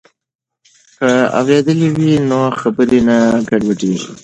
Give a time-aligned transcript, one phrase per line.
[0.97, 3.17] که اورېدل وي نو خبرې نه
[3.49, 4.09] ګډوډیږي.